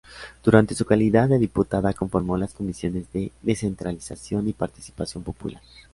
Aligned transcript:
Durante 0.43 0.73
su 0.73 0.83
calidad 0.83 1.29
de 1.29 1.37
diputada 1.37 1.93
conformó 1.93 2.35
las 2.35 2.55
comisiones 2.55 3.13
de 3.13 3.31
descentralización 3.43 4.47
y 4.49 4.53
participación 4.53 5.23
popular. 5.23 5.61